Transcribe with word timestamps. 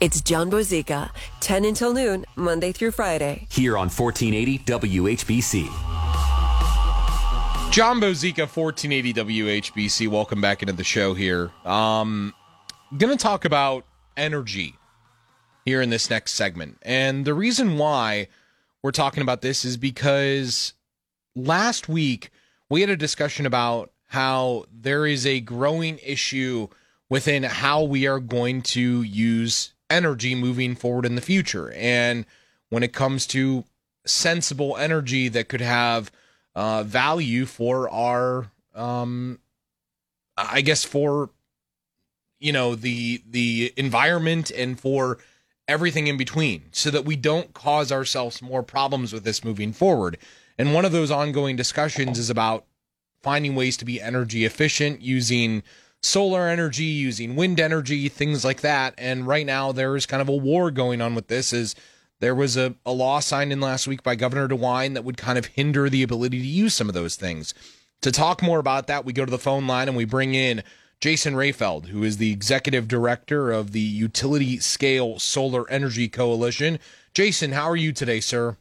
It's 0.00 0.20
John 0.20 0.48
Bozica, 0.48 1.10
10 1.40 1.64
until 1.64 1.92
noon, 1.92 2.24
Monday 2.36 2.70
through 2.70 2.92
Friday. 2.92 3.48
Here 3.50 3.76
on 3.76 3.88
1480 3.88 4.60
WHBC. 4.60 5.64
John 7.72 8.00
Bozica, 8.00 8.46
1480 8.46 9.12
WHBC. 9.14 10.06
Welcome 10.06 10.40
back 10.40 10.62
into 10.62 10.72
the 10.72 10.84
show 10.84 11.14
here. 11.14 11.50
Um, 11.64 12.32
going 12.96 13.10
to 13.10 13.20
talk 13.20 13.44
about 13.44 13.86
energy 14.16 14.76
here 15.64 15.82
in 15.82 15.90
this 15.90 16.08
next 16.08 16.34
segment. 16.34 16.78
And 16.82 17.24
the 17.24 17.34
reason 17.34 17.76
why 17.76 18.28
we're 18.84 18.92
talking 18.92 19.24
about 19.24 19.42
this 19.42 19.64
is 19.64 19.76
because 19.76 20.74
last 21.34 21.88
week 21.88 22.30
we 22.70 22.82
had 22.82 22.90
a 22.90 22.96
discussion 22.96 23.46
about 23.46 23.90
how 24.06 24.66
there 24.72 25.06
is 25.06 25.26
a 25.26 25.40
growing 25.40 25.98
issue 26.06 26.68
within 27.10 27.42
how 27.42 27.82
we 27.82 28.06
are 28.06 28.20
going 28.20 28.62
to 28.62 29.02
use 29.02 29.74
energy 29.90 30.34
moving 30.34 30.74
forward 30.74 31.06
in 31.06 31.14
the 31.14 31.20
future. 31.20 31.72
And 31.72 32.26
when 32.68 32.82
it 32.82 32.92
comes 32.92 33.26
to 33.28 33.64
sensible 34.06 34.76
energy 34.76 35.28
that 35.28 35.48
could 35.48 35.60
have 35.60 36.10
uh, 36.54 36.82
value 36.82 37.46
for 37.46 37.88
our, 37.90 38.50
um, 38.74 39.38
I 40.36 40.60
guess, 40.60 40.84
for 40.84 41.30
you 42.40 42.52
know 42.52 42.74
the 42.74 43.22
the 43.28 43.72
environment 43.76 44.50
and 44.50 44.78
for 44.78 45.18
everything 45.66 46.06
in 46.06 46.16
between, 46.16 46.64
so 46.72 46.90
that 46.90 47.04
we 47.04 47.16
don't 47.16 47.52
cause 47.52 47.92
ourselves 47.92 48.40
more 48.40 48.62
problems 48.62 49.12
with 49.12 49.24
this 49.24 49.44
moving 49.44 49.72
forward. 49.72 50.18
And 50.56 50.74
one 50.74 50.84
of 50.84 50.92
those 50.92 51.10
ongoing 51.10 51.56
discussions 51.56 52.18
is 52.18 52.30
about 52.30 52.64
finding 53.22 53.54
ways 53.54 53.76
to 53.76 53.84
be 53.84 54.00
energy 54.00 54.44
efficient 54.44 55.02
using 55.02 55.62
solar 56.02 56.46
energy, 56.46 56.84
using 56.84 57.36
wind 57.36 57.60
energy, 57.60 58.08
things 58.08 58.44
like 58.44 58.60
that. 58.60 58.94
And 58.98 59.26
right 59.26 59.46
now 59.46 59.72
there 59.72 59.96
is 59.96 60.06
kind 60.06 60.22
of 60.22 60.28
a 60.28 60.36
war 60.36 60.70
going 60.70 61.00
on 61.00 61.14
with 61.14 61.28
this 61.28 61.52
is 61.52 61.74
there 62.20 62.34
was 62.34 62.56
a, 62.56 62.74
a 62.84 62.92
law 62.92 63.20
signed 63.20 63.52
in 63.52 63.60
last 63.60 63.86
week 63.86 64.02
by 64.02 64.16
Governor 64.16 64.48
DeWine 64.48 64.94
that 64.94 65.04
would 65.04 65.16
kind 65.16 65.38
of 65.38 65.46
hinder 65.46 65.88
the 65.88 66.02
ability 66.02 66.38
to 66.38 66.46
use 66.46 66.74
some 66.74 66.88
of 66.88 66.94
those 66.94 67.16
things. 67.16 67.54
To 68.02 68.12
talk 68.12 68.42
more 68.42 68.58
about 68.58 68.86
that, 68.86 69.04
we 69.04 69.12
go 69.12 69.24
to 69.24 69.30
the 69.30 69.38
phone 69.38 69.66
line 69.66 69.88
and 69.88 69.96
we 69.96 70.04
bring 70.04 70.34
in 70.34 70.62
Jason 71.00 71.34
Rafeld, 71.34 71.86
who 71.86 72.02
is 72.02 72.16
the 72.16 72.32
executive 72.32 72.88
director 72.88 73.52
of 73.52 73.72
the 73.72 73.80
Utility 73.80 74.58
Scale 74.58 75.18
Solar 75.18 75.68
Energy 75.70 76.08
Coalition. 76.08 76.78
Jason, 77.14 77.52
how 77.52 77.68
are 77.68 77.76
you 77.76 77.92
today, 77.92 78.20
sir? 78.20 78.56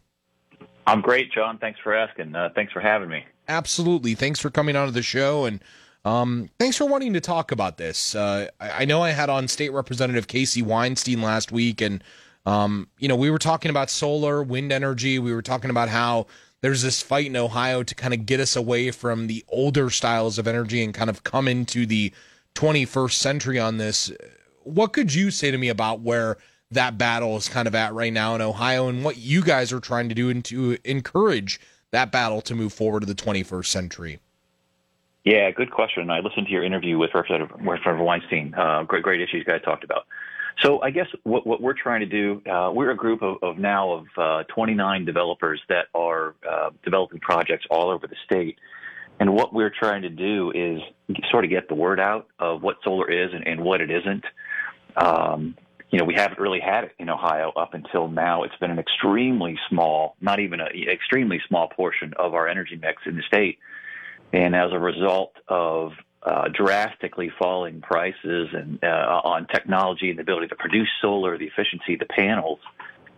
I'm 0.86 1.02
great, 1.02 1.32
John. 1.32 1.58
Thanks 1.58 1.80
for 1.84 1.94
asking. 1.94 2.36
Uh, 2.36 2.50
thanks 2.56 2.72
for 2.72 2.80
having 2.80 3.10
me. 3.10 3.26
Absolutely. 3.48 4.14
Thanks 4.14 4.40
for 4.40 4.50
coming 4.50 4.76
on 4.76 4.88
to 4.88 4.92
the 4.92 5.02
show 5.02 5.46
and 5.46 5.62
um, 6.06 6.50
thanks 6.59 6.78
for 6.78 6.86
wanting 6.86 7.14
to 7.14 7.22
talk 7.22 7.52
about 7.52 7.78
this. 7.78 8.16
Uh, 8.16 8.48
I, 8.59 8.84
I, 8.84 8.86
know 8.86 9.03
I 9.03 9.09
had 9.09 9.30
on 9.30 9.48
State 9.48 9.73
Representative 9.73 10.28
Casey 10.28 10.62
Weinstein 10.62 11.22
last 11.22 11.52
week, 11.52 11.81
and 11.81 12.03
um, 12.45 12.88
you 12.98 13.08
know 13.08 13.16
we 13.16 13.30
were 13.30 13.40
talking 13.40 13.70
about 13.70 13.90
solar, 13.90 14.42
wind 14.42 14.72
energy. 14.72 15.20
We 15.20 15.34
were 15.34 15.42
talking 15.42 15.70
about 15.70 15.90
how 15.90 16.28
there's 16.62 16.81
this 16.81 17.02
fight 17.02 17.28
in 17.28 17.36
Ohio 17.36 17.84
to 17.84 17.95
kind 17.95 18.14
of 18.14 18.25
get 18.25 18.40
us 18.40 18.56
away 18.56 18.92
from 18.92 19.28
the 19.28 19.44
older 19.50 19.90
styles 19.90 20.40
of 20.40 20.48
energy 20.48 20.84
and 20.84 20.94
kind 20.94 21.09
of 21.09 21.23
come 21.23 21.48
into 21.48 21.86
the 21.86 22.12
21st 22.56 23.14
century 23.14 23.59
on 23.59 23.78
this. 23.78 24.12
What 24.64 24.94
could 24.94 25.14
you 25.14 25.30
say 25.31 25.52
to 25.52 25.58
me 25.58 25.70
about 25.70 26.02
where 26.02 26.38
that 26.72 26.98
battle 26.98 27.38
is 27.38 27.48
kind 27.48 27.68
of 27.68 27.75
at 27.75 27.94
right 27.94 28.12
now 28.12 28.36
in 28.36 28.42
Ohio 28.42 28.88
and 28.88 29.03
what 29.03 29.18
you 29.18 29.42
guys 29.42 29.72
are 29.72 29.80
trying 29.80 30.09
to 30.09 30.16
do 30.16 30.30
and 30.30 30.44
to 30.45 30.78
encourage 30.84 31.59
that 31.92 32.12
battle 32.12 32.42
to 32.42 32.56
move 32.56 32.73
forward 32.73 33.02
to 33.02 33.06
the 33.06 33.16
21st 33.16 33.66
century? 33.68 34.20
Yeah, 35.28 35.52
good 35.52 35.72
question. 35.72 36.09
I 36.09 36.22
listened 36.22 36.45
to 36.45 36.53
your 36.53 36.64
interview 36.64 36.97
with 36.97 37.09
Representative, 37.14 37.53
Representative 37.59 38.00
Weinstein. 38.00 38.56
Uh, 38.58 38.83
great, 38.83 39.03
great 39.03 39.20
issues 39.20 39.39
you 39.39 39.44
guys 39.44 39.61
talked 39.61 39.84
about. 39.84 40.06
So 40.63 40.81
I 40.81 40.90
guess 40.90 41.07
what, 41.24 41.46
what 41.46 41.62
we're 41.62 41.74
trying 41.74 42.00
to 42.00 42.06
do, 42.06 42.41
uh, 42.50 42.72
we're 42.74 42.91
a 42.91 42.96
group 42.96 43.22
of, 43.22 43.35
of 43.41 43.57
now 43.57 43.91
of 43.91 44.06
uh, 44.18 44.44
29 44.44 45.03
developers 45.03 45.62
that 45.68 45.88
are 45.94 46.34
uh, 46.50 46.69
developing 46.81 47.19
projects 47.19 47.66
all 47.69 47.90
over 47.90 48.07
the 48.07 48.16
state. 48.24 48.57
And 49.19 49.34
what 49.34 49.53
we're 49.53 49.69
trying 49.78 50.03
to 50.03 50.09
do 50.09 50.53
is 50.56 50.79
sort 51.29 51.44
of 51.44 51.50
get 51.50 51.68
the 51.68 51.75
word 51.75 52.00
out 52.00 52.29
of 52.40 52.62
what 52.62 52.78
solar 52.85 53.12
is 53.12 53.34
and, 53.34 53.46
and 53.46 53.59
what 53.59 53.81
it 53.81 53.91
isn't. 53.91 54.23
Um, 54.96 55.57
you 55.90 56.00
know, 56.00 56.06
we 56.06 56.13
haven't 56.13 56.40
really 56.40 56.62
had 56.62 56.85
it 56.85 56.94
in 57.00 57.09
Ohio 57.09 57.52
up 57.57 57.73
until 57.73 58.07
now. 58.07 58.44
It's 58.44 58.56
been 58.62 58.72
an 58.72 58.79
extremely 58.79 59.59
small, 59.69 60.16
not 60.22 60.40
even 60.40 60.62
an 60.62 60.69
extremely 60.90 61.41
small 61.50 61.68
portion 61.68 62.13
of 62.16 62.34
our 62.34 62.47
energy 62.47 62.79
mix 62.81 63.02
in 63.06 63.18
the 63.18 63.23
state. 63.23 63.59
And 64.34 64.56
as 64.56 64.72
a 64.72 64.80
result 64.80 65.34
of 65.48 65.94
uh, 66.24 66.50
drastically 66.50 67.32
falling 67.40 67.82
prices 67.82 68.50
and 68.52 68.84
uh, 68.84 69.22
on 69.24 69.48
technology 69.48 70.10
and 70.10 70.20
the 70.20 70.24
ability 70.24 70.48
to 70.48 70.56
produce 70.56 70.90
solar, 71.02 71.38
the 71.38 71.46
efficiency 71.46 71.94
of 71.94 72.00
the 72.00 72.06
panels, 72.06 72.60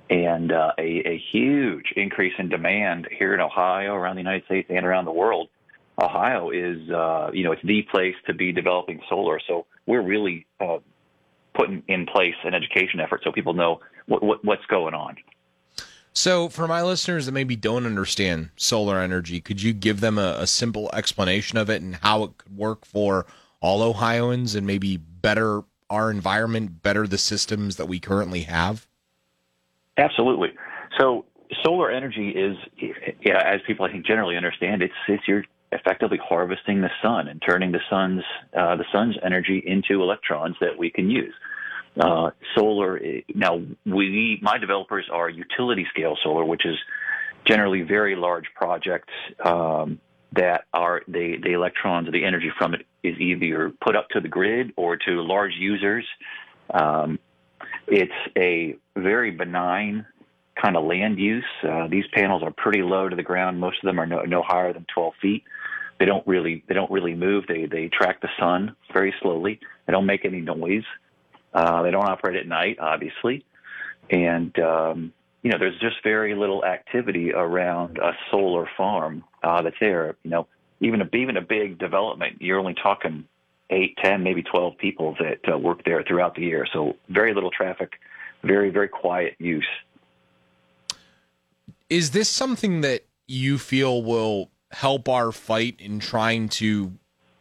and 0.10 0.52
uh, 0.52 0.74
a, 0.78 1.08
a, 1.08 1.24
huge 1.32 1.94
increase 1.96 2.34
in 2.40 2.50
demand 2.50 3.08
here 3.12 3.34
in 3.34 3.40
Ohio, 3.40 3.94
around 3.94 4.16
the 4.16 4.22
United 4.22 4.46
States, 4.46 4.68
and 4.70 4.86
around 4.86 5.06
the 5.06 5.12
world. 5.12 5.50
Ohio 6.02 6.50
is, 6.50 6.90
uh, 6.90 7.30
you 7.34 7.44
know, 7.44 7.52
it's 7.52 7.64
the 7.64 7.84
place 7.92 8.16
to 8.28 8.34
be 8.34 8.52
developing 8.52 9.02
solar. 9.10 9.40
So 9.48 9.66
we're 9.86 10.02
really 10.02 10.48
uh, 10.60 10.80
putting 11.54 11.84
in 11.88 12.06
place 12.06 12.36
an 12.44 12.54
education 12.54 13.00
effort 13.00 13.22
so 13.24 13.32
people 13.32 13.54
know 13.54 13.82
what, 14.08 14.24
what, 14.24 14.46
what's 14.46 14.66
going 14.66 14.94
on. 14.94 15.18
So, 16.14 16.50
for 16.50 16.68
my 16.68 16.82
listeners 16.82 17.26
that 17.28 17.32
maybe 17.32 17.56
don't 17.56 17.86
understand 17.86 18.50
solar 18.56 19.00
energy, 19.00 19.40
could 19.40 19.62
you 19.62 19.74
give 19.74 20.02
them 20.02 20.18
a, 20.18 20.38
a, 20.40 20.48
simple 20.48 20.90
explanation 20.92 21.58
of 21.58 21.70
it 21.70 21.82
and 21.82 21.96
how 21.96 22.24
it 22.24 22.38
could 22.38 22.58
work 22.58 22.84
for 22.86 23.26
all 23.62 23.82
Ohioans 23.82 24.56
and 24.56 24.66
maybe 24.66 24.98
better 24.98 25.64
our 25.90 26.12
environment, 26.12 26.82
better 26.84 27.08
the 27.08 27.18
systems 27.18 27.78
that 27.78 27.88
we 27.88 28.00
currently 28.00 28.42
have? 28.42 28.88
Absolutely. 29.98 30.50
So, 31.00 31.26
solar 31.64 31.92
energy 31.92 32.30
is, 32.30 32.58
yeah, 33.24 33.42
as 33.46 33.62
people 33.66 33.86
I 33.86 33.92
think 33.92 34.06
generally 34.06 34.36
understand, 34.36 34.82
it's 34.82 34.94
it's 35.08 35.28
you're 35.28 35.46
effectively 35.72 36.18
harvesting 36.18 36.82
the 36.82 36.90
sun 37.02 37.28
and 37.28 37.42
turning 37.48 37.72
the 37.72 37.82
sun's 37.90 38.24
uh, 38.58 38.76
the 38.76 38.86
sun's 38.92 39.16
energy 39.24 39.62
into 39.66 40.02
electrons 40.02 40.56
that 40.62 40.78
we 40.78 40.90
can 40.90 41.10
use. 41.10 41.34
Uh, 42.00 42.32
solar. 42.56 43.00
Now, 43.34 43.62
we 43.86 44.40
my 44.42 44.58
developers 44.58 45.06
are 45.12 45.30
utility 45.30 45.86
scale 45.90 46.18
solar, 46.24 46.46
which 46.46 46.66
is 46.66 46.76
generally 47.46 47.82
very 47.82 48.16
large 48.16 48.46
projects 48.56 49.14
um, 49.44 50.00
that 50.34 50.66
are 50.74 51.02
the 51.08 51.38
the 51.42 51.54
electrons 51.54 52.08
or 52.08 52.12
the 52.12 52.24
energy 52.24 52.52
from 52.58 52.74
it 52.74 52.86
is 53.04 53.18
either 53.20 53.72
put 53.84 53.96
up 53.96 54.08
to 54.10 54.22
the 54.22 54.28
grid 54.28 54.72
or 54.78 54.98
to 54.98 55.22
large 55.22 55.54
users. 55.58 56.06
Um, 56.70 57.20
it's 57.88 58.12
a 58.38 58.76
very 58.96 59.32
benign 59.32 60.06
kind 60.62 60.76
of 60.76 60.84
land 60.84 61.18
use. 61.18 61.46
Uh, 61.64 61.88
these 61.88 62.06
panels 62.14 62.44
are 62.44 62.52
pretty 62.52 62.82
low 62.82 63.10
to 63.10 63.16
the 63.16 63.24
ground. 63.24 63.60
Most 63.60 63.78
of 63.84 63.88
them 63.88 64.00
are 64.00 64.06
no, 64.06 64.22
no 64.22 64.44
higher 64.46 64.74
than 64.74 64.86
12 64.94 65.14
feet. 65.22 65.44
They 66.00 66.06
don't 66.06 66.26
really 66.26 66.64
they 66.68 66.76
don't 66.76 66.92
really 66.92 67.16
move. 67.16 67.46
They 67.48 67.66
they 67.66 67.90
track 67.90 68.22
the 68.22 68.30
sun 68.40 68.76
very 68.94 69.14
slowly. 69.22 69.60
They 69.86 69.92
don't 69.92 70.06
make 70.06 70.24
any 70.24 70.40
noise. 70.40 70.86
Uh, 71.54 71.82
they 71.82 71.92
don't 71.92 72.08
operate 72.08 72.36
at 72.36 72.48
night, 72.48 72.78
obviously, 72.80 73.44
and 74.10 74.58
um, 74.60 75.14
you 75.42 75.52
know 75.52 75.58
there's 75.58 75.80
just 75.80 75.98
very 76.04 76.36
little 76.36 76.64
activity 76.64 77.32
around 77.34 77.98
a 77.98 78.12
solar 78.30 78.70
farm 78.78 79.24
uh, 79.44 79.62
that's 79.62 79.76
there. 79.80 80.16
You 80.24 80.32
know, 80.32 80.48
even 80.80 81.02
a 81.02 81.10
even 81.16 81.38
a 81.38 81.42
big 81.42 81.80
development, 81.80 82.42
you're 82.42 82.60
only 82.60 82.76
talking 82.76 83.26
eight, 83.70 83.98
ten, 84.04 84.24
maybe 84.24 84.44
twelve 84.44 84.78
people 84.78 85.16
that 85.20 85.40
uh, 85.52 85.58
work 85.58 85.84
there 85.86 86.04
throughout 86.04 86.36
the 86.36 86.42
year. 86.42 86.68
So 86.72 86.96
very 87.10 87.34
little 87.34 87.52
traffic, 87.52 87.94
very 88.44 88.70
very 88.70 88.88
quiet 88.88 89.36
use. 89.40 89.68
Is 91.90 92.12
this 92.12 92.30
something 92.30 92.82
that 92.82 93.06
you 93.28 93.58
feel 93.58 94.04
will 94.04 94.52
help 94.72 95.10
our 95.10 95.32
fight 95.32 95.76
in 95.80 96.00
trying 96.00 96.50
to 96.50 96.94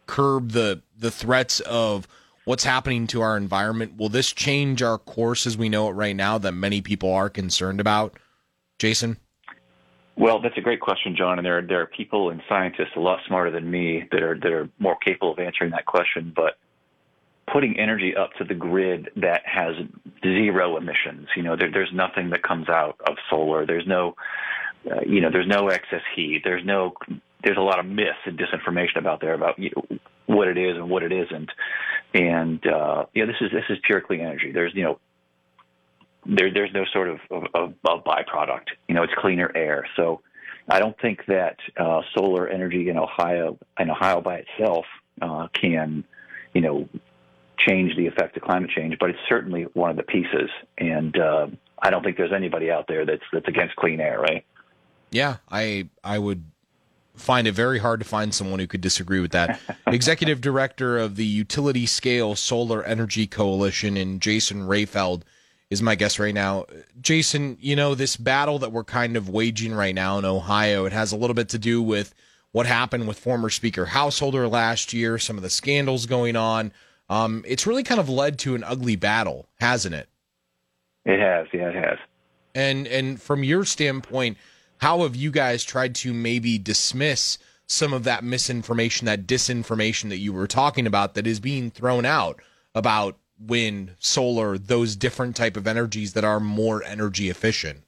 curb 0.07 0.51
the 0.51 0.81
the 0.97 1.11
threats 1.11 1.59
of 1.61 2.07
what's 2.49 2.63
happening 2.63 3.05
to 3.05 3.21
our 3.21 3.37
environment? 3.37 3.95
Will 3.97 4.09
this 4.09 4.33
change 4.33 4.81
our 4.81 4.97
course 4.97 5.45
as 5.45 5.55
we 5.55 5.69
know 5.69 5.87
it 5.87 5.91
right 5.91 6.15
now 6.15 6.39
that 6.39 6.51
many 6.51 6.81
people 6.81 7.13
are 7.13 7.29
concerned 7.29 7.79
about? 7.79 8.17
Jason? 8.79 9.17
Well, 10.17 10.41
that's 10.41 10.57
a 10.57 10.61
great 10.61 10.81
question, 10.81 11.15
John. 11.15 11.37
And 11.37 11.45
there 11.45 11.59
are, 11.59 11.61
there 11.61 11.81
are 11.81 11.85
people 11.85 12.31
and 12.31 12.41
scientists 12.49 12.95
a 12.95 12.99
lot 13.01 13.19
smarter 13.27 13.51
than 13.51 13.69
me 13.69 14.03
that 14.11 14.23
are 14.23 14.33
that 14.33 14.51
are 14.51 14.67
more 14.79 14.95
capable 14.95 15.31
of 15.31 15.37
answering 15.37 15.69
that 15.71 15.85
question. 15.85 16.33
But 16.35 16.57
putting 17.53 17.79
energy 17.79 18.15
up 18.15 18.31
to 18.39 18.43
the 18.43 18.55
grid 18.55 19.11
that 19.17 19.43
has 19.45 19.75
zero 20.23 20.75
emissions, 20.75 21.27
you 21.35 21.43
know, 21.43 21.55
there, 21.55 21.71
there's 21.71 21.93
nothing 21.93 22.31
that 22.31 22.41
comes 22.41 22.67
out 22.67 22.99
of 23.07 23.17
solar. 23.29 23.67
There's 23.67 23.85
no, 23.85 24.15
uh, 24.89 25.01
you 25.05 25.21
know, 25.21 25.29
there's 25.31 25.47
no 25.47 25.67
excess 25.67 26.01
heat. 26.15 26.41
There's 26.43 26.65
no, 26.65 26.93
there's 27.43 27.57
a 27.57 27.61
lot 27.61 27.77
of 27.77 27.85
myths 27.85 28.25
and 28.25 28.39
disinformation 28.39 28.97
about 28.97 29.21
there 29.21 29.35
about 29.35 29.59
you 29.59 29.69
know, 29.75 29.99
what 30.29 30.47
it 30.47 30.57
is 30.57 30.77
and 30.77 30.89
what 30.89 31.01
it 31.01 31.11
isn't. 31.11 31.49
And 32.13 32.65
uh, 32.65 33.05
yeah, 33.15 33.25
this 33.25 33.35
is 33.41 33.51
this 33.51 33.63
is 33.69 33.77
pure 33.83 33.99
clean 33.99 34.21
energy. 34.21 34.51
There's 34.51 34.73
you 34.75 34.83
know 34.83 34.99
there 36.25 36.53
there's 36.53 36.71
no 36.71 36.85
sort 36.93 37.09
of, 37.09 37.19
of 37.31 37.73
byproduct. 37.83 38.67
You 38.87 38.95
know, 38.95 39.03
it's 39.03 39.13
cleaner 39.17 39.51
air. 39.55 39.87
So 39.95 40.21
I 40.69 40.79
don't 40.79 40.99
think 41.01 41.25
that 41.27 41.57
uh, 41.77 42.01
solar 42.15 42.47
energy 42.47 42.89
in 42.89 42.97
Ohio 42.97 43.57
in 43.79 43.89
Ohio 43.89 44.21
by 44.21 44.43
itself 44.45 44.85
uh, 45.21 45.47
can 45.59 46.03
you 46.53 46.61
know 46.61 46.87
change 47.57 47.95
the 47.97 48.05
effect 48.05 48.37
of 48.37 48.43
climate 48.43 48.69
change, 48.69 48.97
but 48.99 49.09
it's 49.09 49.19
certainly 49.27 49.63
one 49.73 49.89
of 49.89 49.97
the 49.97 50.03
pieces. 50.03 50.49
And 50.77 51.17
uh, 51.17 51.47
I 51.81 51.89
don't 51.89 52.03
think 52.03 52.17
there's 52.17 52.33
anybody 52.33 52.69
out 52.69 52.85
there 52.87 53.05
that's 53.05 53.23
that's 53.33 53.47
against 53.47 53.75
clean 53.75 53.99
air, 53.99 54.19
right? 54.19 54.45
Yeah, 55.09 55.37
I 55.49 55.89
I 56.03 56.19
would 56.19 56.43
find 57.19 57.47
it 57.47 57.53
very 57.53 57.79
hard 57.79 57.99
to 57.99 58.05
find 58.05 58.33
someone 58.33 58.59
who 58.59 58.67
could 58.67 58.81
disagree 58.81 59.19
with 59.19 59.31
that. 59.31 59.59
Executive 59.87 60.41
Director 60.41 60.97
of 60.97 61.15
the 61.15 61.25
Utility 61.25 61.85
Scale 61.85 62.35
Solar 62.35 62.83
Energy 62.83 63.27
Coalition 63.27 63.97
and 63.97 64.21
Jason 64.21 64.61
Rafeld 64.67 65.23
is 65.69 65.81
my 65.81 65.95
guest 65.95 66.19
right 66.19 66.33
now. 66.33 66.65
Jason, 66.99 67.57
you 67.59 67.75
know, 67.75 67.93
this 67.95 68.15
battle 68.15 68.59
that 68.59 68.71
we're 68.71 68.83
kind 68.83 69.15
of 69.15 69.29
waging 69.29 69.73
right 69.73 69.93
now 69.93 70.17
in 70.17 70.25
Ohio, 70.25 70.85
it 70.85 70.93
has 70.93 71.11
a 71.11 71.17
little 71.17 71.35
bit 71.35 71.49
to 71.49 71.59
do 71.59 71.81
with 71.81 72.13
what 72.51 72.65
happened 72.65 73.07
with 73.07 73.19
former 73.19 73.49
Speaker 73.49 73.85
Householder 73.85 74.47
last 74.47 74.93
year, 74.93 75.19
some 75.19 75.37
of 75.37 75.43
the 75.43 75.49
scandals 75.49 76.05
going 76.05 76.35
on. 76.35 76.71
Um, 77.09 77.43
it's 77.47 77.67
really 77.67 77.83
kind 77.83 77.99
of 77.99 78.09
led 78.09 78.39
to 78.39 78.55
an 78.55 78.63
ugly 78.63 78.95
battle, 78.95 79.47
hasn't 79.59 79.95
it? 79.95 80.09
It 81.05 81.19
has, 81.19 81.47
yeah, 81.53 81.69
it 81.69 81.75
has. 81.75 81.97
And 82.55 82.87
and 82.87 83.21
from 83.21 83.43
your 83.43 83.63
standpoint, 83.63 84.37
how 84.79 85.03
have 85.03 85.15
you 85.15 85.31
guys 85.31 85.63
tried 85.63 85.95
to 85.95 86.13
maybe 86.13 86.57
dismiss 86.57 87.37
some 87.67 87.93
of 87.93 88.03
that 88.03 88.23
misinformation, 88.23 89.05
that 89.05 89.27
disinformation 89.27 90.09
that 90.09 90.17
you 90.17 90.33
were 90.33 90.47
talking 90.47 90.87
about 90.87 91.13
that 91.13 91.27
is 91.27 91.39
being 91.39 91.69
thrown 91.69 92.05
out 92.05 92.41
about 92.73 93.17
wind, 93.39 93.95
solar, 93.99 94.57
those 94.57 94.95
different 94.95 95.35
type 95.35 95.55
of 95.55 95.67
energies 95.67 96.13
that 96.13 96.23
are 96.23 96.39
more 96.39 96.83
energy 96.83 97.29
efficient? 97.29 97.83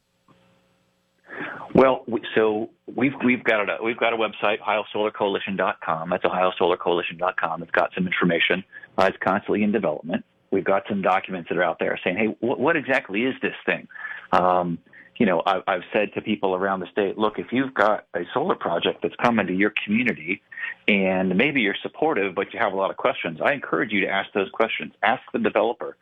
Well, 1.73 2.05
so 2.35 2.69
we've 2.95 3.13
we've 3.23 3.43
got 3.43 3.61
a 3.61 3.83
we've 3.83 3.97
got 3.97 4.13
a 4.13 4.17
website, 4.17 4.59
OhioSolarCoalition.com. 4.59 6.09
That's 6.09 6.25
OhioSolarCoalition.com. 6.25 7.63
It's 7.63 7.71
got 7.71 7.91
some 7.95 8.05
information. 8.05 8.63
Uh, 8.97 9.05
it's 9.05 9.17
constantly 9.25 9.63
in 9.63 9.71
development. 9.71 10.25
We've 10.51 10.65
got 10.65 10.83
some 10.89 11.01
documents 11.01 11.47
that 11.47 11.57
are 11.57 11.63
out 11.63 11.79
there 11.79 11.97
saying, 12.03 12.17
"Hey, 12.17 12.35
what, 12.41 12.59
what 12.59 12.75
exactly 12.75 13.21
is 13.21 13.35
this 13.41 13.55
thing?" 13.65 13.87
Um, 14.33 14.79
you 15.17 15.25
know, 15.25 15.41
I, 15.45 15.61
I've 15.67 15.83
said 15.93 16.13
to 16.15 16.21
people 16.21 16.55
around 16.55 16.79
the 16.79 16.87
state, 16.91 17.17
look, 17.17 17.37
if 17.37 17.47
you've 17.51 17.73
got 17.73 18.05
a 18.15 18.21
solar 18.33 18.55
project 18.55 19.01
that's 19.03 19.15
coming 19.21 19.47
to 19.47 19.53
your 19.53 19.73
community 19.85 20.41
and 20.87 21.35
maybe 21.35 21.61
you're 21.61 21.75
supportive, 21.81 22.33
but 22.35 22.53
you 22.53 22.59
have 22.59 22.73
a 22.73 22.75
lot 22.75 22.89
of 22.89 22.97
questions, 22.97 23.39
I 23.43 23.53
encourage 23.53 23.91
you 23.91 24.01
to 24.01 24.09
ask 24.09 24.31
those 24.33 24.49
questions. 24.49 24.93
Ask 25.03 25.21
the 25.31 25.39
developer, 25.39 25.95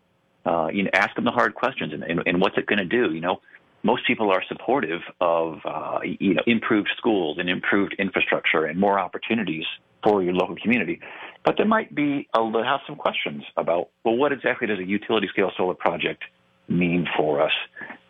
uh, 0.46 0.68
you 0.72 0.84
know, 0.84 0.90
ask 0.94 1.16
them 1.16 1.26
the 1.26 1.32
hard 1.32 1.56
questions 1.56 1.94
and, 1.94 2.04
and, 2.04 2.24
and 2.26 2.42
what's 2.42 2.58
it 2.58 2.66
going 2.66 2.80
to 2.80 2.86
do? 2.86 3.14
You 3.14 3.22
know, 3.22 3.42
most 3.84 4.06
people 4.06 4.32
are 4.32 4.44
supportive 4.48 5.02
of, 5.22 5.60
uh, 5.66 6.00
you 6.04 6.34
know, 6.34 6.44
improved 6.46 6.90
schools 6.98 7.38
and 7.40 7.50
improved 7.50 7.96
infrastructure 7.98 8.66
and 8.66 8.80
more 8.80 9.00
opportunities 9.00 9.66
for 10.04 10.24
your 10.24 10.34
local 10.34 10.56
community. 10.56 11.00
But 11.44 11.56
there 11.58 11.66
might 11.66 11.94
be, 11.94 12.28
a, 12.34 12.64
have 12.64 12.82
some 12.88 12.96
questions 12.96 13.44
about, 13.58 13.90
well, 14.04 14.16
what 14.18 14.32
exactly 14.32 14.68
does 14.68 14.80
a 14.80 14.86
utility 14.86 15.28
scale 15.30 15.52
solar 15.58 15.74
project 15.74 16.24
mean 16.68 17.08
for 17.18 17.42
us? 17.42 17.52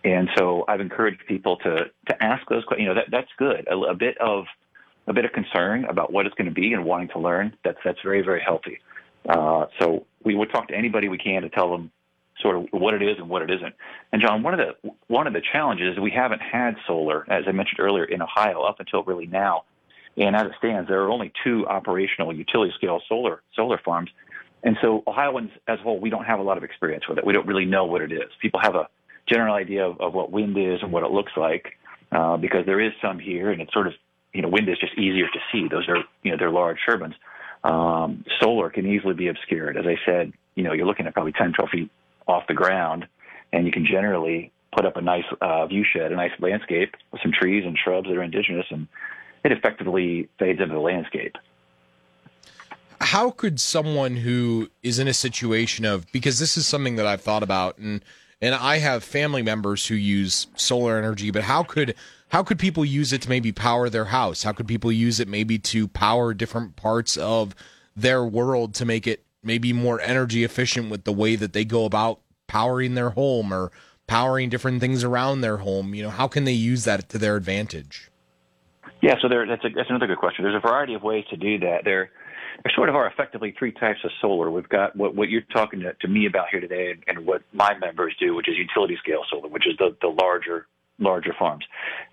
And 0.04 0.30
so 0.38 0.64
I've 0.68 0.82
encouraged 0.82 1.22
people 1.28 1.58
to 1.58 1.86
to 2.08 2.24
ask 2.24 2.48
those 2.48 2.64
questions. 2.64 2.88
You 2.88 2.94
know, 2.94 2.96
that 2.96 3.12
that's 3.12 3.32
good. 3.38 3.68
A, 3.68 3.78
a 3.78 3.96
bit 3.96 4.18
of 4.20 4.46
a 5.08 5.14
bit 5.14 5.26
of 5.26 5.32
concern 5.32 5.86
about 5.86 6.14
what 6.14 6.26
it's 6.26 6.36
going 6.36 6.48
to 6.48 6.54
be 6.54 6.74
and 6.74 6.86
wanting 6.86 7.10
to 7.10 7.20
learn. 7.20 7.56
That's 7.64 7.80
that's 7.84 8.00
very 8.04 8.22
very 8.22 8.42
healthy. 8.42 8.80
Uh, 9.28 9.66
so 9.80 10.06
we 10.24 10.36
would 10.36 10.52
talk 10.52 10.70
to 10.70 10.76
anybody 10.76 11.10
we 11.10 11.18
can 11.18 11.42
to 11.42 11.50
tell 11.50 11.72
them 11.72 11.92
sort 12.42 12.56
of 12.56 12.68
what 12.72 12.94
it 12.94 13.02
is 13.02 13.18
and 13.18 13.28
what 13.30 13.42
it 13.42 13.52
isn't. 13.52 13.76
And 14.14 14.22
John, 14.22 14.44
one 14.44 14.58
of 14.58 14.60
the 14.60 14.92
one 15.08 15.28
of 15.28 15.34
the 15.34 15.42
challenges 15.52 15.94
is 15.94 16.00
we 16.00 16.12
haven't 16.12 16.42
had 16.42 16.76
solar, 16.88 17.26
as 17.30 17.44
I 17.48 17.52
mentioned 17.52 17.80
earlier, 17.80 18.06
in 18.06 18.22
Ohio 18.22 18.62
up 18.62 18.80
until 18.80 19.04
really 19.04 19.28
now. 19.28 19.64
And 20.18 20.36
as 20.36 20.48
it 20.48 20.54
stands, 20.58 20.88
there 20.88 21.02
are 21.04 21.10
only 21.10 21.32
two 21.44 21.68
operational 21.68 22.34
utility 22.34 22.74
scale 22.78 23.02
solar 23.08 23.42
solar 23.56 23.80
farms. 23.84 24.10
And 24.64 24.78
so 24.82 25.04
Ohioans 25.08 25.52
as 25.68 25.80
a 25.80 25.84
whole, 25.84 26.00
we 26.00 26.10
don't 26.10 26.26
have 26.26 26.40
a 26.40 26.44
lot 26.44 26.58
of 26.58 26.64
experience 26.64 27.08
with 27.08 27.18
it. 27.18 27.26
We 27.26 27.34
don't 27.34 27.48
really 27.48 27.66
know 27.66 27.86
what 27.86 28.02
it 28.02 28.12
is. 28.12 28.30
People 28.42 28.60
have 28.62 28.76
a 28.76 28.88
general 29.30 29.56
idea 29.56 29.86
of, 29.86 30.00
of 30.02 30.14
what 30.14 30.32
wind 30.32 30.58
is 30.58 30.82
and 30.82 30.92
what 30.92 31.04
it 31.04 31.12
looks 31.12 31.34
like, 31.38 31.78
uh, 32.12 32.38
because 32.38 32.66
there 32.66 32.80
is 32.80 32.92
some 33.02 33.20
here, 33.20 33.52
and 33.52 33.62
it's 33.62 33.74
sort 33.74 33.88
of 33.88 33.94
you 34.34 34.42
know 34.42 34.50
wind 34.50 34.70
is 34.70 34.78
just 34.80 34.94
easier 34.98 35.28
to 35.28 35.40
see. 35.52 35.68
Those 35.70 35.88
are 35.88 35.98
you 36.24 36.32
know 36.32 36.38
they're 36.38 36.52
large 36.52 36.78
turbines. 36.86 37.16
Um, 37.64 38.24
solar 38.40 38.70
can 38.70 38.86
easily 38.86 39.14
be 39.14 39.28
obscured. 39.28 39.78
As 39.78 39.86
I 39.86 39.98
said, 40.06 40.34
you 40.56 40.64
know 40.64 40.74
you're 40.74 40.88
looking 40.88 41.08
at 41.08 41.14
probably 41.14 41.34
10, 41.34 41.54
12 41.54 41.70
feet 41.70 41.92
off 42.28 42.44
the 42.48 42.54
ground, 42.54 43.08
and 43.52 43.66
you 43.66 43.72
can 43.72 43.86
generally 43.86 44.52
put 44.76 44.86
up 44.86 44.98
a 44.98 45.02
nice 45.02 45.26
uh, 45.42 45.66
view 45.68 45.84
shed, 45.84 46.12
a 46.12 46.16
nice 46.16 46.32
landscape 46.40 46.96
with 47.12 47.22
some 47.22 47.32
trees 47.32 47.64
and 47.66 47.78
shrubs 47.78 48.08
that 48.08 48.16
are 48.16 48.24
indigenous, 48.24 48.66
and 48.70 48.88
it 49.44 49.52
effectively 49.52 50.30
fades 50.38 50.60
into 50.60 50.74
the 50.74 50.80
landscape. 50.80 51.36
How 53.02 53.32
could 53.32 53.60
someone 53.60 54.18
who 54.18 54.70
is 54.84 55.00
in 55.00 55.08
a 55.08 55.14
situation 55.14 55.86
of 55.86 56.12
because 56.12 56.38
this 56.38 56.58
is 56.58 56.68
something 56.68 56.98
that 56.98 57.06
I've 57.06 57.22
thought 57.22 57.44
about 57.44 57.78
and 57.78 58.04
and 58.42 58.56
I 58.56 58.78
have 58.78 59.04
family 59.04 59.42
members 59.42 59.88
who 59.88 59.96
use 59.96 60.48
solar 60.56 60.98
energy, 60.98 61.32
but 61.32 61.44
how 61.44 61.64
could 61.64 61.96
how 62.30 62.44
could 62.44 62.60
people 62.60 62.86
use 62.86 63.12
it 63.12 63.24
to 63.24 63.30
maybe 63.30 63.52
power 63.52 63.90
their 63.90 64.06
house? 64.06 64.44
How 64.44 64.52
could 64.52 64.68
people 64.68 64.92
use 64.92 65.20
it 65.20 65.28
maybe 65.28 65.58
to 65.60 65.88
power 65.88 66.34
different 66.34 66.76
parts 66.76 67.18
of 67.18 67.56
their 67.96 68.24
world 68.24 68.76
to 68.76 68.86
make 68.86 69.08
it 69.08 69.24
maybe 69.44 69.74
more 69.74 70.00
energy 70.00 70.44
efficient 70.44 70.92
with 70.92 71.06
the 71.06 71.12
way 71.12 71.36
that 71.36 71.54
they 71.54 71.66
go 71.66 71.86
about 71.86 72.20
powering 72.48 72.94
their 72.94 73.12
home 73.12 73.52
or 73.54 73.72
powering 74.06 74.50
different 74.50 74.80
things 74.80 75.04
around 75.04 75.42
their 75.42 75.58
home? 75.58 75.96
You 75.96 76.04
know, 76.04 76.10
how 76.10 76.28
can 76.28 76.44
they 76.44 76.54
use 76.54 76.84
that 76.86 77.10
to 77.10 77.18
their 77.18 77.36
advantage? 77.36 78.12
Yeah, 79.02 79.16
so 79.22 79.30
there, 79.30 79.48
that's, 79.48 79.64
a, 79.64 79.70
that's 79.70 79.90
another 79.90 80.08
good 80.08 80.18
question. 80.18 80.44
There's 80.44 80.62
a 80.62 80.68
variety 80.68 80.94
of 80.94 81.04
ways 81.04 81.26
to 81.30 81.38
do 81.38 81.58
that. 81.60 81.84
There, 81.86 82.12
sort 82.76 82.90
of 82.90 82.96
are 82.96 83.08
effectively 83.08 83.54
three 83.58 83.72
types 83.72 84.00
of 84.04 84.12
solar. 84.22 84.52
We've 84.52 84.70
got 84.70 84.96
what, 84.96 85.16
what 85.16 85.30
you're 85.30 85.42
talking 85.54 85.80
to, 85.82 85.94
to 85.94 86.08
me 86.08 86.26
about 86.26 86.48
here 86.52 86.60
today 86.60 86.92
and, 86.92 87.04
and 87.08 87.26
what 87.26 87.42
my 87.54 87.78
members 87.78 88.16
do, 88.20 88.36
which 88.36 88.50
is 88.50 88.56
utility 88.58 88.98
scale 89.02 89.22
solar, 89.30 89.48
which 89.48 89.68
is 89.68 89.78
the, 89.78 89.96
the 90.02 90.08
larger 90.08 90.68
larger 91.00 91.34
farms. 91.40 91.64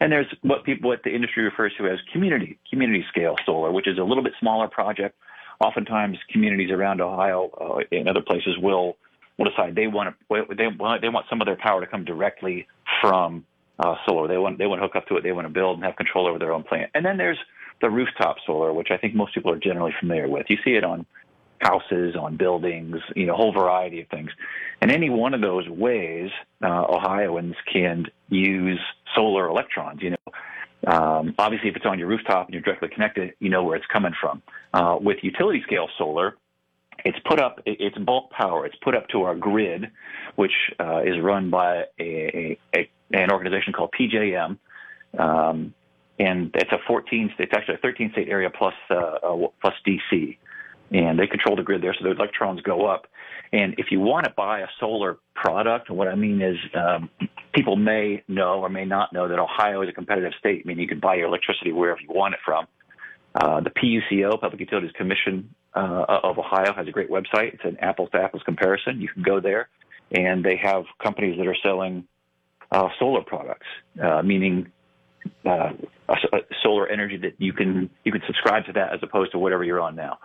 And 0.01 0.13
there's 0.13 0.27
what 0.43 0.65
people 0.65 0.91
what 0.91 1.03
the 1.03 1.15
industry 1.15 1.43
refers 1.45 1.73
to 1.79 1.87
as 1.87 1.99
community 2.13 2.59
community 2.71 3.05
scale 3.09 3.37
solar, 3.45 3.73
which 3.73 3.89
is 3.89 3.99
a 3.99 4.05
little 4.05 4.23
bit 4.23 4.33
smaller 4.41 4.69
project. 4.69 5.17
Oftentimes, 5.59 6.19
communities 6.31 6.71
around 6.71 7.01
Ohio 7.01 7.51
uh, 7.61 7.97
and 7.97 8.09
other 8.09 8.21
places 8.21 8.57
will 8.59 8.97
will 9.39 9.47
decide 9.51 9.75
they 9.75 9.87
want 9.87 10.15
to 10.31 10.45
they 10.57 10.67
want 10.67 11.03
they 11.03 11.09
want 11.09 11.27
some 11.29 11.41
of 11.41 11.47
their 11.47 11.57
power 11.57 11.81
to 11.81 11.87
come 11.87 12.05
directly 12.05 12.67
from 13.01 13.45
uh, 13.79 13.95
solar. 14.07 14.29
They 14.29 14.39
want 14.39 14.59
they 14.59 14.67
want 14.67 14.81
to 14.81 14.87
hook 14.87 14.97
up 14.97 15.07
to 15.09 15.17
it. 15.17 15.23
They 15.23 15.33
want 15.33 15.47
to 15.47 15.53
build 15.53 15.77
and 15.77 15.85
have 15.85 15.97
control 15.97 16.27
over 16.27 16.39
their 16.39 16.53
own 16.53 16.63
plant. 16.63 16.91
And 16.95 17.05
then 17.05 17.17
there's 17.17 17.39
the 17.81 17.91
rooftop 17.91 18.37
solar, 18.47 18.73
which 18.73 18.89
I 18.91 18.97
think 18.97 19.15
most 19.15 19.35
people 19.35 19.53
are 19.53 19.59
generally 19.59 19.93
familiar 20.01 20.29
with. 20.29 20.47
You 20.49 20.59
see 20.65 20.73
it 20.73 20.85
on 20.85 21.07
houses, 21.61 22.15
on 22.17 22.37
buildings, 22.37 22.97
you 23.15 23.27
know, 23.27 23.35
a 23.35 23.37
whole 23.37 23.53
variety 23.53 24.01
of 24.01 24.09
things. 24.09 24.31
And 24.81 24.91
any 24.91 25.11
one 25.11 25.35
of 25.35 25.41
those 25.41 25.69
ways, 25.69 26.31
uh, 26.63 26.85
Ohioans 26.89 27.55
can 27.71 28.07
use 28.29 28.81
solar 29.15 29.49
electrons. 29.49 30.01
You 30.03 30.11
know, 30.11 30.93
um, 30.93 31.35
obviously, 31.39 31.71
if 31.71 31.77
it's 31.77 31.87
on 31.87 31.99
your 31.99 32.09
rooftop 32.09 32.47
and 32.47 32.55
you're 32.55 32.63
directly 32.63 32.89
connected, 32.89 33.35
you 33.41 33.49
know 33.49 33.65
where 33.65 33.77
it's 33.77 33.87
coming 33.87 34.13
from. 34.21 34.43
Uh, 34.73 34.99
with 35.01 35.19
utility 35.23 35.63
scale 35.67 35.89
solar, 35.99 36.37
it's 37.05 37.19
put 37.29 37.41
up. 37.41 37.61
It's 37.67 37.97
bulk 37.99 38.31
power. 38.31 38.67
It's 38.67 38.77
put 38.83 38.95
up 38.95 39.09
to 39.09 39.23
our 39.23 39.35
grid, 39.35 39.91
which 40.37 40.53
uh, 40.79 41.03
is 41.03 41.21
run 41.23 41.51
by 41.51 41.85
a, 42.01 42.59
a, 42.75 42.91
an 43.13 43.31
organization 43.31 43.73
called 43.73 43.91
PJM. 43.99 44.59
Um, 45.19 45.75
and 46.19 46.51
it's 46.55 46.73
a 46.73 46.79
14. 46.87 47.35
It's 47.39 47.53
actually 47.55 47.75
a 47.75 47.79
13 47.79 48.13
state 48.13 48.29
area 48.29 48.51
plus 48.51 48.75
uh, 48.91 48.95
uh 48.95 49.49
plus 49.61 49.75
DC, 49.87 50.37
and 50.91 51.19
they 51.19 51.27
control 51.27 51.57
the 51.57 51.63
grid 51.63 51.83
there, 51.83 51.95
so 51.99 52.05
the 52.05 52.11
electrons 52.11 52.61
go 52.63 52.87
up. 52.87 53.07
And 53.53 53.75
if 53.79 53.87
you 53.91 54.01
want 54.01 54.25
to 54.25 54.33
buy 54.37 54.61
a 54.61 54.67
solar 54.81 55.19
product, 55.35 55.91
what 55.91 56.09
I 56.09 56.15
mean 56.15 56.43
is, 56.43 56.57
um, 56.75 57.11
people 57.55 57.77
may 57.77 58.23
know 58.29 58.61
or 58.61 58.69
may 58.69 58.85
not 58.85 59.13
know 59.13 59.29
that 59.29 59.39
Ohio 59.39 59.83
is 59.83 59.89
a 59.89 59.93
competitive 59.93 60.33
state. 60.39 60.63
I 60.65 60.69
mean, 60.69 60.79
you 60.79 60.89
can 60.89 61.01
buy 61.01 61.15
your 61.15 61.27
electricity 61.27 61.73
wherever 61.73 62.01
you 62.01 62.09
want 62.11 62.35
it 62.35 62.41
from. 62.45 62.67
Uh, 63.35 63.61
the 63.61 63.71
PUCO, 63.71 64.41
Public 64.41 64.61
Utilities 64.61 64.93
Commission 64.93 65.55
uh, 65.75 66.21
of 66.25 66.39
Ohio, 66.39 66.73
has 66.75 66.89
a 66.89 66.91
great 66.91 67.11
website. 67.11 67.55
It's 67.55 67.65
an 67.65 67.77
apples 67.81 68.09
to 68.13 68.19
apples 68.19 68.43
comparison. 68.45 69.01
You 69.01 69.09
can 69.09 69.23
go 69.23 69.41
there, 69.41 69.69
and 70.11 70.45
they 70.45 70.57
have 70.57 70.85
companies 71.03 71.37
that 71.39 71.47
are 71.47 71.57
selling 71.63 72.07
uh, 72.71 72.89
solar 72.99 73.23
products, 73.23 73.67
uh, 74.03 74.23
meaning 74.23 74.73
uh, 75.45 75.71
solar 76.63 76.89
energy 76.89 77.17
that 77.19 77.35
you 77.39 77.53
can 77.53 77.91
you 78.05 78.13
can 78.13 78.23
subscribe 78.27 78.65
to 78.67 78.73
that 78.73 78.93
as 78.93 79.01
opposed 79.03 79.33
to 79.33 79.39
whatever 79.39 79.65
you're 79.65 79.81
on 79.81 79.97
now. 79.97 80.19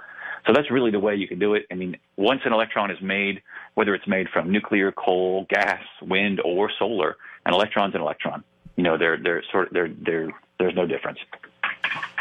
So 0.48 0.54
that's 0.54 0.72
really 0.72 0.92
the 0.92 1.00
way 1.00 1.16
you 1.16 1.28
can 1.28 1.40
do 1.40 1.54
it. 1.54 1.66
I 1.72 1.76
mean, 1.76 1.98
once 2.18 2.42
an 2.46 2.54
electron 2.54 2.90
is 2.90 2.98
made, 3.02 3.42
whether 3.76 3.94
it's 3.94 4.08
made 4.08 4.28
from 4.30 4.52
nuclear, 4.52 4.92
coal, 4.92 5.46
gas, 5.50 5.82
wind, 6.02 6.42
or 6.44 6.72
solar, 6.80 7.18
an 7.46 7.54
electron's 7.54 7.94
an 7.94 8.02
electron. 8.02 8.44
You 8.76 8.84
know, 8.84 8.98
they're 8.98 9.18
they're 9.22 9.44
sort 9.52 9.68
of, 9.68 9.74
they're 9.74 9.94
they're 10.04 10.32
there's 10.60 10.76
no 10.76 10.86
difference. 10.86 11.20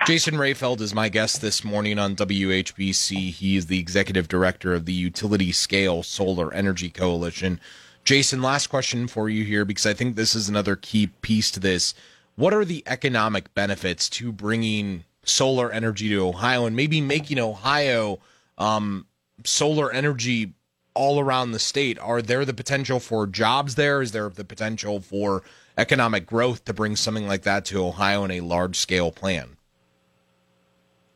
Jason 0.07 0.35
Rafeld 0.35 0.81
is 0.81 0.95
my 0.95 1.09
guest 1.09 1.41
this 1.41 1.63
morning 1.63 1.99
on 1.99 2.17
WHBC. 2.17 3.31
He 3.33 3.57
is 3.57 3.67
the 3.67 3.79
executive 3.79 4.29
director 4.29 4.73
of 4.73 4.87
the 4.87 4.93
Utility 4.93 5.53
Scale 5.53 6.03
Solar 6.03 6.53
Energy 6.53 6.89
Coalition. 6.89 7.61
Jason, 8.03 8.41
last 8.41 8.69
question 8.69 9.07
for 9.07 9.29
you 9.29 9.45
here 9.45 9.65
because 9.65 9.87
I 9.87 9.93
think 9.93 10.17
this 10.17 10.35
is 10.35 10.49
another 10.49 10.75
key 10.75 11.09
piece 11.21 11.51
to 11.53 11.61
this 11.61 11.95
what 12.41 12.55
are 12.55 12.65
the 12.65 12.83
economic 12.87 13.53
benefits 13.53 14.09
to 14.09 14.33
bringing 14.33 15.05
solar 15.25 15.71
energy 15.71 16.09
to 16.09 16.27
Ohio 16.27 16.65
and 16.65 16.75
maybe 16.75 16.99
making 16.99 17.39
Ohio 17.39 18.19
um, 18.57 19.07
solar 19.45 19.93
energy 19.93 20.55
all 20.95 21.21
around 21.21 21.53
the 21.53 21.59
state. 21.59 21.99
Are 21.99 22.23
there 22.23 22.47
the 22.47 22.55
potential 22.55 22.99
for 22.99 23.27
jobs 23.27 23.75
there? 23.75 24.01
Is 24.01 24.13
there 24.13 24.31
the 24.31 24.45
potential 24.45 25.01
for 25.01 25.43
economic 25.77 26.25
growth 26.25 26.65
to 26.65 26.73
bring 26.73 26.97
something 26.97 27.29
like 27.29 27.43
that 27.43 27.67
to 27.67 27.85
Ohio 27.85 28.25
in 28.25 28.31
a 28.31 28.41
large 28.41 28.77
scale 28.77 29.13
plan? 29.13 29.59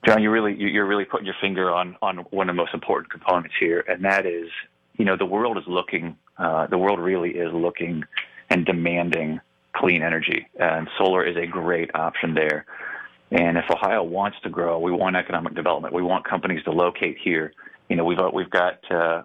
John, 0.04 0.23
you're 0.23 0.31
really 0.31 0.54
you're 0.54 0.87
really 0.87 1.07
putting 1.07 1.25
your 1.25 1.37
finger 1.40 1.71
on 1.71 1.97
on 2.02 2.19
one 2.31 2.50
of 2.50 2.54
the 2.54 2.61
most 2.61 2.75
important 2.75 3.11
components 3.11 3.54
here, 3.59 3.83
and 3.88 4.04
that 4.04 4.26
is, 4.26 4.50
you 4.99 5.07
know, 5.07 5.16
the 5.16 5.25
world 5.25 5.57
is 5.57 5.64
looking, 5.66 6.19
uh, 6.37 6.66
the 6.66 6.76
world 6.76 6.99
really 6.99 7.31
is 7.31 7.50
looking 7.54 8.04
and 8.50 8.66
demanding 8.66 9.40
clean 9.75 10.02
energy, 10.02 10.47
and 10.59 10.88
solar 10.99 11.25
is 11.25 11.37
a 11.37 11.47
great 11.47 11.90
option 11.95 12.35
there. 12.35 12.66
And 13.31 13.57
if 13.59 13.64
Ohio 13.71 14.02
wants 14.02 14.38
to 14.45 14.50
grow, 14.50 14.78
we 14.78 14.93
want 14.93 15.16
economic 15.16 15.54
development. 15.54 15.95
We 15.95 16.02
want 16.02 16.25
companies 16.25 16.62
to 16.64 16.71
locate 16.71 17.19
here. 17.23 17.52
You 17.88 17.97
know, 17.97 18.04
we've 18.04 18.19
we've 18.33 18.50
got 18.50 18.78
uh, 18.90 19.23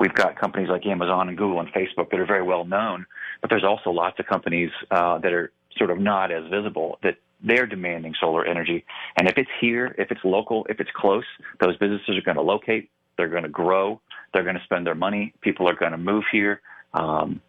we've 0.00 0.14
got 0.14 0.38
companies 0.38 0.68
like 0.68 0.86
Amazon 0.86 1.28
and 1.28 1.36
Google 1.36 1.60
and 1.60 1.68
Facebook 1.72 2.10
that 2.10 2.20
are 2.20 2.26
very 2.26 2.42
well 2.42 2.64
known, 2.64 3.06
but 3.40 3.50
there's 3.50 3.64
also 3.64 3.90
lots 3.90 4.18
of 4.18 4.26
companies 4.26 4.70
uh, 4.90 5.18
that 5.18 5.32
are 5.32 5.52
sort 5.76 5.90
of 5.90 5.98
not 5.98 6.32
as 6.32 6.44
visible 6.50 6.98
that 7.02 7.16
they're 7.42 7.66
demanding 7.66 8.14
solar 8.18 8.46
energy. 8.46 8.84
And 9.16 9.28
if 9.28 9.36
it's 9.36 9.50
here, 9.60 9.94
if 9.98 10.10
it's 10.10 10.24
local, 10.24 10.66
if 10.70 10.80
it's 10.80 10.90
close, 10.94 11.24
those 11.60 11.76
businesses 11.76 12.16
are 12.16 12.22
going 12.22 12.36
to 12.36 12.42
locate, 12.42 12.90
they're 13.18 13.28
going 13.28 13.42
to 13.42 13.48
grow, 13.48 14.00
they're 14.32 14.42
going 14.42 14.56
to 14.56 14.64
spend 14.64 14.86
their 14.86 14.94
money, 14.94 15.34
people 15.42 15.68
are 15.68 15.74
going 15.74 15.92
to 15.92 15.98
move 15.98 16.24
here. 16.32 16.62
Um, 16.94 17.42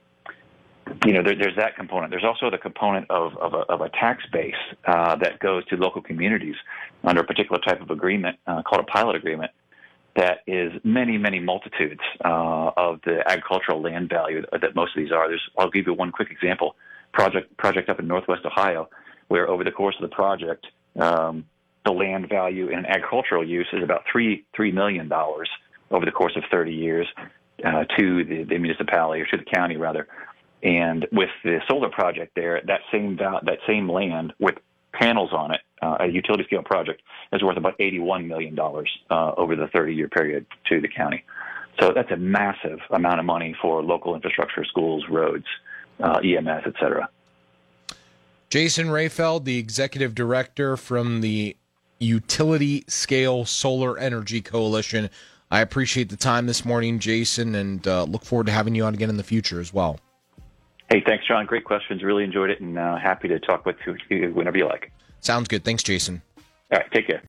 you 1.06 1.14
know, 1.14 1.24
there, 1.24 1.36
there's 1.36 1.56
that 1.58 1.76
component. 1.76 2.12
There's 2.12 2.24
also 2.24 2.50
the 2.50 2.58
component 2.58 3.10
of, 3.10 3.36
of, 3.38 3.54
a, 3.54 3.72
of 3.72 3.82
a 3.82 3.90
tax 3.90 4.24
base 4.32 4.56
uh, 4.86 5.16
that 5.18 5.40
goes 5.40 5.66
to 5.68 5.76
local 5.76 6.02
communities 6.02 6.56
under 7.04 7.22
a 7.22 7.26
particular 7.26 7.62
type 7.62 7.82
of 7.82 7.90
agreement 7.90 8.38
uh, 8.48 8.62
called 8.64 8.82
a 8.82 8.92
pilot 8.92 9.16
agreement 9.16 9.52
that 10.16 10.40
is 10.48 10.72
many, 10.84 11.18
many 11.18 11.40
multitudes 11.40 12.02
uh, 12.26 12.72
of 12.76 13.00
the 13.06 13.22
agricultural 13.30 13.82
land 13.82 14.10
value 14.10 14.42
that 14.52 14.76
most 14.76 14.98
of 14.98 15.04
these 15.04 15.12
are. 15.12 15.28
There's, 15.28 15.48
I'll 15.58 15.70
give 15.70 15.86
you 15.86 15.94
one 15.94 16.12
quick 16.12 16.32
example. 16.32 16.76
Project 17.14 17.56
project 17.58 17.90
up 17.90 18.00
in 18.00 18.08
Northwest 18.08 18.46
Ohio 18.46 18.90
where 19.28 19.50
over 19.50 19.64
the 19.64 19.72
course 19.72 19.96
of 20.02 20.10
the 20.10 20.16
project, 20.16 20.68
um, 21.00 21.46
the 21.86 21.92
land 21.92 22.28
value 22.30 22.70
in 22.70 22.86
agricultural 22.86 23.48
use 23.48 23.68
is 23.74 23.84
about 23.84 24.04
three 24.12 24.46
three 24.56 24.72
million 24.72 25.08
dollars 25.08 25.50
over 25.92 26.06
the 26.06 26.12
course 26.12 26.36
of 26.36 26.44
30 26.52 26.74
years 26.74 27.08
uh, 27.64 27.86
to 27.98 28.26
the, 28.26 28.44
the, 28.44 28.58
municipality 28.58 29.22
or 29.22 29.26
to 29.26 29.38
the 29.38 29.46
county 29.46 29.78
rather. 29.78 30.06
And 30.64 31.08
with 31.12 31.30
the 31.44 31.60
solar 31.68 31.90
project 31.90 32.34
there, 32.36 32.62
that 32.66 32.82
same 32.92 33.18
that 33.18 33.60
same 33.68 33.90
land 33.90 34.34
with 34.40 34.56
panels 34.92 35.32
on 35.32 35.54
it, 35.54 35.62
uh, 35.82 35.98
a 36.00 36.08
utility 36.08 36.44
scale 36.46 36.64
project, 36.64 37.02
is 37.32 37.44
worth 37.44 37.58
about 37.58 37.76
81 37.80 38.28
million 38.28 38.56
dollars 38.56 38.90
uh, 39.10 39.34
over 39.38 39.56
the 39.56 39.68
30 39.68 39.94
year 39.94 40.08
period 40.08 40.46
to 40.70 40.82
the 40.82 40.88
county. 40.88 41.24
So 41.80 41.92
that's 41.94 42.12
a 42.12 42.18
massive 42.18 42.80
amount 42.90 43.20
of 43.20 43.26
money 43.26 43.56
for 43.62 43.84
local 43.84 44.16
infrastructure, 44.16 44.66
schools, 44.66 45.06
roads, 45.10 45.46
uh, 46.00 46.20
EMS, 46.24 46.64
et 46.66 46.74
cetera. 46.80 47.08
Jason 48.50 48.88
Rafeld, 48.88 49.44
the 49.44 49.58
executive 49.58 50.16
director 50.16 50.78
from 50.78 51.22
the 51.22 51.56
Utility 52.00 52.84
Scale 52.88 53.46
Solar 53.46 53.98
Energy 53.98 54.42
Coalition. 54.42 55.10
I 55.52 55.62
appreciate 55.62 56.10
the 56.10 56.18
time 56.18 56.46
this 56.46 56.66
morning, 56.66 57.00
Jason, 57.00 57.56
and 57.56 57.88
uh, 57.88 58.04
look 58.04 58.24
forward 58.24 58.48
to 58.48 58.52
having 58.52 58.74
you 58.74 58.86
on 58.86 58.94
again 58.94 59.10
in 59.10 59.18
the 59.18 59.24
future 59.24 59.60
as 59.60 59.74
well. 59.74 60.00
Hey, 60.90 61.04
thanks, 61.06 61.28
John. 61.28 61.46
Great 61.46 61.66
questions. 61.66 62.02
Really 62.04 62.24
enjoyed 62.24 62.50
it, 62.50 62.62
and 62.62 62.78
uh, 62.78 62.98
happy 62.98 63.28
to 63.28 63.40
talk 63.40 63.66
with 63.66 63.76
you 64.10 64.32
whenever 64.34 64.58
you 64.58 64.66
like. 64.66 64.92
Sounds 65.20 65.48
good. 65.48 65.64
Thanks, 65.64 65.84
Jason. 65.84 66.22
All 66.72 66.80
right, 66.80 66.92
take 66.92 67.08
care. 67.08 67.22